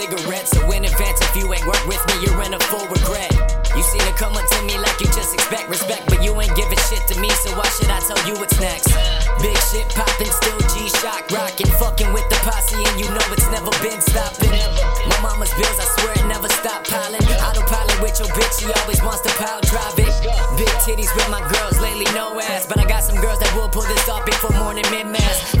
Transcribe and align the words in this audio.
cigarettes. 0.00 0.50
So 0.50 0.60
in 0.72 0.84
advance, 0.84 1.20
if 1.20 1.36
you 1.36 1.52
ain't 1.52 1.66
work 1.66 1.84
with 1.86 2.00
me, 2.08 2.24
you're 2.24 2.42
in 2.42 2.54
a 2.54 2.60
full 2.72 2.86
regret. 2.88 3.30
You 3.76 3.82
seem 3.82 4.00
to 4.00 4.14
come 4.16 4.34
up 4.34 4.46
to 4.48 4.60
me 4.64 4.76
like 4.78 4.98
you 5.00 5.06
just 5.12 5.34
expect 5.34 5.68
respect, 5.68 6.08
but 6.08 6.24
you 6.24 6.32
ain't 6.40 6.54
giving 6.56 6.80
shit 6.88 7.06
to 7.12 7.20
me, 7.20 7.30
so 7.44 7.52
why 7.54 7.68
should 7.76 7.92
I 7.92 8.00
tell 8.00 8.18
you 8.26 8.34
what's 8.40 8.58
next? 8.58 8.88
Big 9.44 9.56
shit 9.70 9.86
poppin', 9.94 10.26
still 10.26 10.58
G 10.72 10.88
Shock 10.98 11.30
rockin', 11.30 11.70
fucking 11.78 12.12
with 12.12 12.28
the 12.28 12.36
posse, 12.42 12.76
and 12.76 12.96
you 12.98 13.06
know 13.12 13.24
it's 13.30 13.48
never 13.52 13.70
been 13.84 14.00
stopping. 14.00 14.50
My 15.06 15.18
mama's 15.22 15.52
bills, 15.54 15.78
I 15.78 15.86
swear 15.96 16.12
it 16.18 16.26
never 16.26 16.48
stop 16.48 16.84
piling. 16.88 17.22
Autopilot 17.40 18.00
with 18.02 18.18
your 18.18 18.28
bitch, 18.34 18.58
she 18.58 18.66
always 18.82 19.00
wants 19.02 19.22
to 19.22 19.30
power 19.38 19.60
drive 19.62 19.96
it. 20.00 20.12
Big 20.58 20.72
titties 20.82 21.12
with 21.14 21.28
my 21.30 21.40
girls, 21.54 21.78
lately 21.80 22.08
no 22.12 22.40
ass, 22.40 22.66
but 22.66 22.78
I 22.80 22.84
got 22.84 23.04
some 23.04 23.20
girls 23.20 23.38
that 23.38 23.54
will 23.54 23.68
pull 23.68 23.86
this 23.86 24.08
off 24.08 24.26
before 24.26 24.52
morning 24.58 24.84
mid 24.90 25.06
mass. 25.06 25.59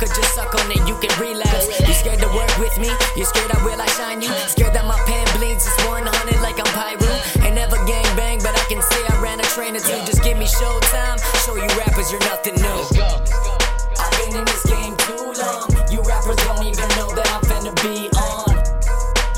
Motherfucker. 0.00 0.16
Just 0.16 0.34
suck 0.34 0.54
on 0.54 0.70
it, 0.70 0.88
you 0.88 0.96
can 0.98 1.10
relapse. 1.20 1.80
You 1.80 1.94
scared 1.94 2.20
to 2.20 2.28
work 2.28 2.50
with 2.58 2.78
me? 2.78 2.90
You 3.16 3.24
scared 3.24 3.50
I 3.52 3.64
will 3.64 3.80
I 3.80 3.86
shine 3.98 4.22
you? 4.22 4.32
Scared 4.48 4.74
that 4.74 4.84
my 4.84 4.98
pen 5.06 5.26
bleeds 5.38 5.66
it's 5.66 5.84
100 5.84 6.40
like 6.42 6.58
I'm 6.58 6.70
Pyro. 6.72 7.44
Ain't 7.44 7.54
never 7.54 7.76
gang 7.86 8.04
bang, 8.16 8.38
but 8.38 8.56
I 8.56 8.64
can 8.68 8.82
say 8.82 9.00
I 9.08 9.20
ran 9.22 9.40
a 9.40 9.46
train 9.54 9.76
or 9.76 9.80
two. 9.80 9.98
Just 10.06 10.22
give 10.22 10.38
me 10.38 10.46
showtime. 10.46 11.18
Show 11.44 11.56
you 11.56 11.68
rappers 11.78 12.10
you're 12.10 12.24
nothing 12.28 12.56
new. 12.56 12.80
I've 13.98 14.12
been 14.24 14.36
in 14.36 14.44
this 14.44 14.64
game 14.66 14.96
too 15.04 15.34
long. 15.36 15.68
You 15.90 16.02
rappers 16.02 16.36
don't 16.48 16.64
even 16.64 16.88
know 16.96 17.10
that 17.14 17.28
I'm 17.32 17.44
finna 17.48 17.74
be 17.82 18.08
on. 18.16 18.56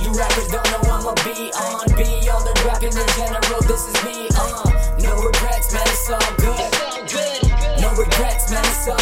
You 0.03 0.11
rappers 0.15 0.49
don't 0.49 0.67
know 0.71 0.83
I'ma 0.91 1.15
be 1.27 1.51
on. 1.55 1.87
Be 1.99 2.29
on 2.31 2.43
the 2.45 2.55
rapping 2.67 2.95
in 2.95 3.09
general. 3.19 3.61
This 3.67 3.89
is 3.89 3.97
me. 4.05 4.29
Uh, 4.35 4.71
no 5.03 5.15
regrets, 5.23 5.73
man. 5.75 5.87
It's 5.87 6.11
all 6.11 6.33
good. 6.39 6.71
No 7.81 7.91
regrets, 7.99 8.51
man. 8.51 8.65
It's 8.67 8.87
all 8.89 9.02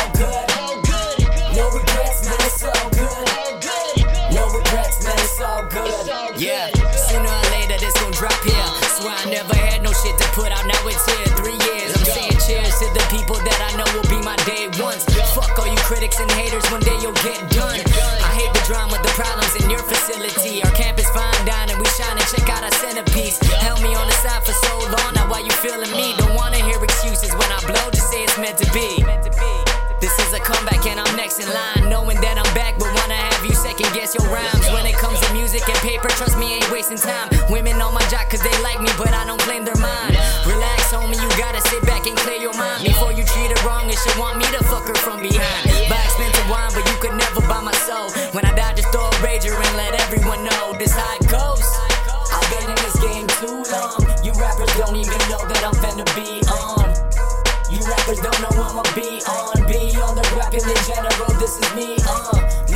Yeah, 6.41 6.72
sooner 6.96 7.28
or 7.28 7.46
later 7.52 7.77
this 7.77 7.92
gon' 8.00 8.16
drop 8.16 8.33
here. 8.41 8.64
Swear 8.96 9.12
I 9.12 9.28
never 9.28 9.52
had 9.52 9.84
no 9.84 9.92
shit 9.92 10.16
to 10.16 10.24
put 10.33 10.48
out. 10.48 10.64
Now 10.64 10.80
it's 10.88 11.05
here. 11.05 11.28
Three 11.36 11.60
years. 11.69 11.92
I'm 11.92 12.08
saying 12.16 12.33
cheers 12.48 12.72
to 12.80 12.88
the 12.96 13.05
people 13.12 13.36
that 13.36 13.60
I 13.60 13.77
know 13.77 13.84
will 13.92 14.08
be 14.08 14.24
my 14.24 14.41
day 14.48 14.72
ones. 14.80 15.05
Fuck 15.36 15.52
all 15.61 15.68
you 15.68 15.77
critics 15.84 16.16
and 16.16 16.33
haters. 16.33 16.64
One 16.72 16.80
day 16.80 16.96
you'll 17.05 17.20
get 17.20 17.44
done. 17.52 17.84
I 18.24 18.33
hate 18.33 18.48
the 18.56 18.64
drama, 18.64 18.96
the 19.05 19.12
problems 19.20 19.52
in 19.61 19.68
your 19.68 19.84
facility. 19.84 20.64
Our 20.64 20.72
campus 20.72 21.12
fine 21.12 21.44
dining, 21.44 21.77
we 21.77 21.84
shining. 22.00 22.24
Check 22.33 22.48
out 22.48 22.64
our 22.64 22.72
centerpiece. 22.72 23.36
Held 23.61 23.84
me 23.84 23.92
on 23.92 24.08
the 24.08 24.16
side 24.24 24.41
for 24.41 24.56
so 24.64 24.80
long. 24.96 25.12
Now 25.12 25.28
why 25.28 25.44
you 25.44 25.52
feeling 25.61 25.92
me? 25.92 26.16
Don't 26.16 26.33
wanna 26.41 26.64
hear 26.64 26.80
excuses 26.80 27.36
when 27.36 27.52
I 27.52 27.61
blow. 27.68 27.84
Just 27.92 28.08
say 28.08 28.24
it's 28.24 28.41
meant 28.41 28.56
to 28.64 28.68
be. 28.72 29.05
This 30.00 30.16
is 30.24 30.33
a 30.33 30.41
comeback 30.41 30.88
and 30.88 30.96
I'm 30.96 31.12
next 31.20 31.36
in 31.36 31.52
line. 31.52 31.92
Knowing 31.92 32.09
you 34.14 34.20
your 34.20 34.33
rhymes. 34.33 34.66
When 34.75 34.86
it 34.86 34.94
comes 34.94 35.20
to 35.20 35.33
music 35.33 35.62
and 35.69 35.78
paper, 35.78 36.08
trust 36.08 36.39
me, 36.39 36.55
ain't 36.58 36.70
wasting 36.70 36.98
time. 36.98 37.30
Women 37.48 37.80
on 37.80 37.94
my 37.94 38.03
jock 38.11 38.30
cause 38.30 38.42
they 38.42 38.55
like 38.62 38.80
me, 38.80 38.91
but 38.98 39.12
I 39.14 39.25
don't 39.27 39.41
claim 39.41 39.64
their 39.64 39.77
mind. 39.77 40.17
Relax, 40.47 40.91
homie, 40.91 41.14
you 41.14 41.28
gotta 41.39 41.61
sit 41.70 41.83
back 41.86 42.06
and 42.06 42.17
clear 42.19 42.41
your 42.41 42.55
mind. 42.55 42.83
Before 42.83 43.12
you 43.12 43.22
treat 43.22 43.50
her 43.55 43.61
wrong, 43.67 43.86
and 43.86 43.98
she 43.98 44.11
want 44.19 44.39
me 44.39 44.47
to 44.56 44.64
fuck 44.67 44.86
her 44.89 44.94
from 44.94 45.22
behind. 45.22 45.62
Buy 45.86 46.01
expensive 46.02 46.48
wine, 46.51 46.70
but 46.74 46.83
you 46.90 46.96
could 46.98 47.14
never 47.14 47.40
buy 47.46 47.61
my 47.62 47.74
soul. 47.86 48.11
When 48.34 48.45
I 48.45 48.55
die, 48.55 48.74
just 48.74 48.90
throw 48.90 49.07
a 49.07 49.14
rager 49.23 49.55
and 49.55 49.74
let 49.77 49.95
everyone 50.02 50.42
know 50.42 50.74
this 50.74 50.92
how 50.96 51.14
it 51.14 51.29
goes. 51.30 51.63
I've 52.34 52.46
been 52.51 52.67
in 52.67 52.79
this 52.83 52.96
game 52.98 53.29
too 53.39 53.63
long. 53.70 54.01
You 54.27 54.33
rappers 54.34 54.74
don't 54.74 54.96
even 54.96 55.20
know 55.30 55.42
that 55.46 55.63
I'm 55.63 55.77
finna 55.79 56.07
be 56.18 56.42
on. 56.51 56.89
You 57.70 57.79
rappers 57.86 58.18
don't 58.18 58.40
know 58.42 58.55
I'ma 58.58 58.83
be 58.98 59.23
on. 59.23 59.55
Be 59.70 59.95
on 60.02 60.18
the 60.18 60.27
rapping 60.34 60.67
in 60.67 60.80
general, 60.83 61.30
this 61.39 61.58
is 61.63 61.68
me, 61.79 61.95
uh. 62.08 62.70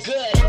Good. 0.00 0.39